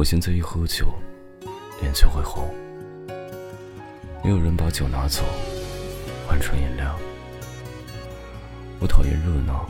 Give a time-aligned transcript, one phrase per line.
[0.00, 0.94] 我现在一喝酒，
[1.82, 2.48] 脸就会红。
[4.24, 5.22] 没有人把酒拿走，
[6.26, 6.98] 换成饮料。
[8.78, 9.68] 我讨厌热闹，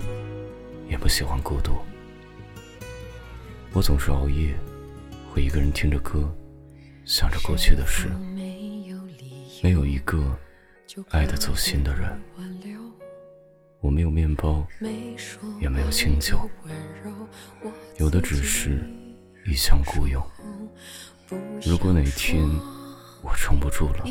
[0.89, 1.73] 也不喜欢孤独。
[3.73, 4.55] 我总是熬夜，
[5.35, 6.33] 会一个人听着歌，
[7.05, 8.09] 想着过去的事。
[9.65, 10.39] 没有一个
[11.09, 12.09] 爱得走心的人。
[13.81, 14.65] 我没有面包，
[15.61, 16.49] 也没有清酒，
[17.99, 18.89] 有的只是
[19.51, 20.25] 一腔孤勇。
[21.67, 22.49] 如果哪天
[23.21, 24.05] 我撑不住了，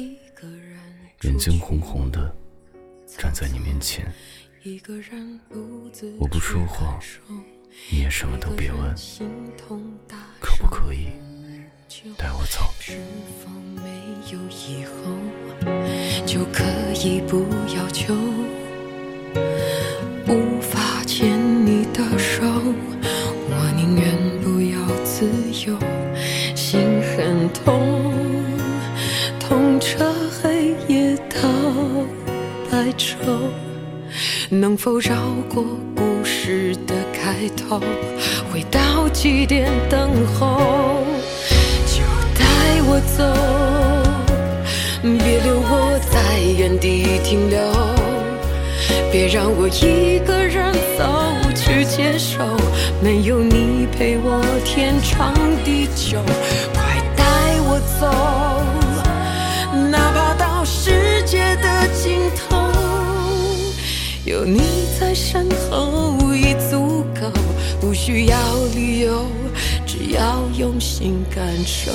[1.22, 2.36] 眼睛红红的
[3.18, 4.06] 站在你面前，
[6.20, 7.00] 我不说话，
[7.90, 8.94] 你也什么都别问，
[10.42, 11.08] 可不可以
[12.18, 12.74] 带我走？
[14.30, 14.92] 有以后
[16.26, 16.64] 就可
[17.02, 18.14] 以不要求？
[27.20, 28.02] 很痛，
[29.42, 30.10] 痛彻
[30.42, 31.50] 黑夜到
[32.72, 33.18] 白昼。
[34.50, 35.16] 能否绕
[35.54, 37.82] 过故事的开头，
[38.54, 41.04] 回到起点等候？
[41.88, 42.02] 就
[42.40, 42.46] 带
[42.88, 43.22] 我走，
[45.04, 47.60] 别留我在原地停留。
[49.12, 52.46] 别让我一个人走去接受，
[53.04, 55.34] 没有你陪我天长
[55.66, 56.24] 地久。
[58.00, 58.08] 走，
[59.92, 62.56] 哪怕到世界的尽头，
[64.24, 67.30] 有你在身后已足够，
[67.82, 68.38] 不需要
[68.74, 69.26] 理由，
[69.86, 71.92] 只要用心感受。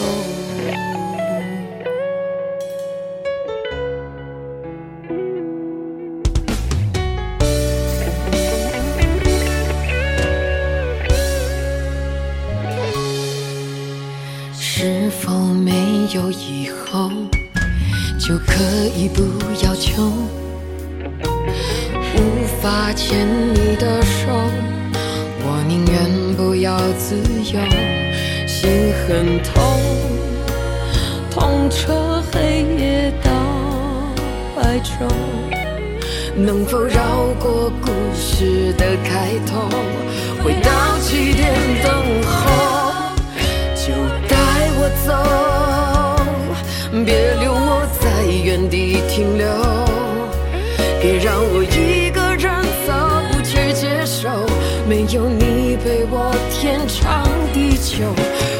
[16.14, 17.10] 有以后
[18.20, 18.54] 就可
[18.96, 19.24] 以不
[19.64, 20.12] 要求？
[22.14, 24.28] 无法牵你的手，
[25.42, 27.16] 我宁愿不要自
[27.52, 27.58] 由。
[28.46, 29.80] 心很痛，
[31.32, 33.32] 痛彻黑夜到
[34.54, 35.10] 白昼。
[36.36, 39.68] 能否绕过故事的开头，
[40.44, 41.52] 回到起点
[41.82, 42.13] 等
[51.04, 52.50] 别让我一个人
[52.86, 52.94] 走
[53.30, 54.26] 不去接受，
[54.88, 58.10] 没有你陪我天长地久，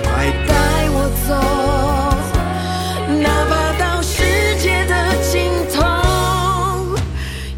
[0.04, 0.54] 快带
[0.90, 1.32] 我走，
[3.22, 4.22] 哪怕到世
[4.58, 5.80] 界的尽头，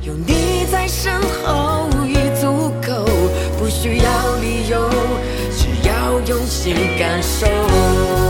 [0.03, 3.05] 有你在身后已足够，
[3.59, 4.89] 不需要理由，
[5.51, 8.26] 只要用心感受。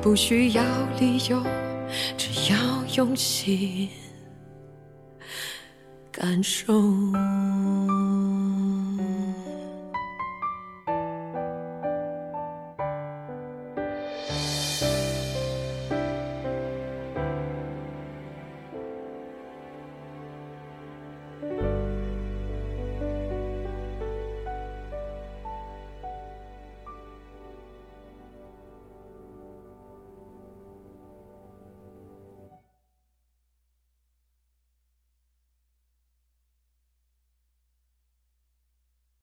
[0.00, 0.62] 不需要
[0.98, 1.42] 理由，
[2.16, 2.58] 只要
[2.96, 3.88] 用心。
[6.10, 6.72] 感受。